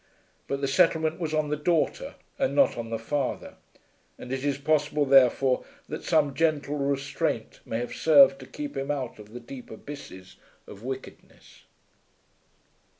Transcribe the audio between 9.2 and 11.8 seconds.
the deep abysses of wickedness.